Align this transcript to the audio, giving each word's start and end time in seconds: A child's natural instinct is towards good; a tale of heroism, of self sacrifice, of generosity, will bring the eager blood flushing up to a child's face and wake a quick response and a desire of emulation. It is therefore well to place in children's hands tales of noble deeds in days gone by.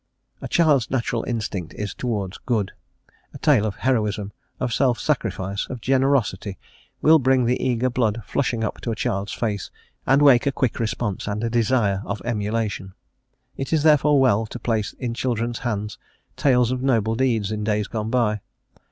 A 0.41 0.47
child's 0.47 0.89
natural 0.89 1.23
instinct 1.25 1.75
is 1.75 1.93
towards 1.93 2.39
good; 2.47 2.71
a 3.35 3.37
tale 3.37 3.67
of 3.67 3.75
heroism, 3.85 4.31
of 4.59 4.73
self 4.73 4.97
sacrifice, 4.99 5.67
of 5.69 5.79
generosity, 5.79 6.57
will 7.03 7.19
bring 7.19 7.45
the 7.45 7.63
eager 7.63 7.87
blood 7.87 8.23
flushing 8.25 8.63
up 8.63 8.81
to 8.81 8.89
a 8.89 8.95
child's 8.95 9.31
face 9.31 9.69
and 10.07 10.23
wake 10.23 10.47
a 10.47 10.51
quick 10.51 10.79
response 10.79 11.27
and 11.27 11.43
a 11.43 11.51
desire 11.51 12.01
of 12.03 12.19
emulation. 12.25 12.93
It 13.57 13.71
is 13.71 13.83
therefore 13.83 14.19
well 14.19 14.47
to 14.47 14.57
place 14.57 14.93
in 14.93 15.13
children's 15.13 15.59
hands 15.59 15.99
tales 16.35 16.71
of 16.71 16.81
noble 16.81 17.13
deeds 17.13 17.51
in 17.51 17.63
days 17.63 17.87
gone 17.87 18.09
by. 18.09 18.41